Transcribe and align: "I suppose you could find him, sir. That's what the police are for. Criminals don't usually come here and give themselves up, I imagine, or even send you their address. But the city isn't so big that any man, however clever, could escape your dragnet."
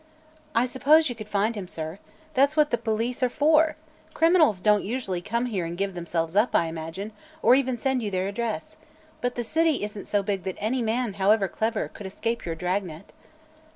"I 0.55 0.65
suppose 0.65 1.09
you 1.09 1.15
could 1.15 1.29
find 1.29 1.53
him, 1.55 1.67
sir. 1.67 1.99
That's 2.33 2.57
what 2.57 2.71
the 2.71 2.77
police 2.79 3.21
are 3.21 3.29
for. 3.29 3.75
Criminals 4.15 4.59
don't 4.59 4.83
usually 4.83 5.21
come 5.21 5.45
here 5.45 5.63
and 5.63 5.77
give 5.77 5.93
themselves 5.93 6.35
up, 6.35 6.55
I 6.55 6.65
imagine, 6.65 7.11
or 7.43 7.53
even 7.53 7.77
send 7.77 8.01
you 8.01 8.09
their 8.09 8.27
address. 8.27 8.77
But 9.21 9.35
the 9.35 9.43
city 9.43 9.83
isn't 9.83 10.05
so 10.05 10.23
big 10.23 10.41
that 10.45 10.57
any 10.57 10.81
man, 10.81 11.13
however 11.21 11.47
clever, 11.47 11.87
could 11.87 12.07
escape 12.07 12.45
your 12.47 12.55
dragnet." 12.55 13.13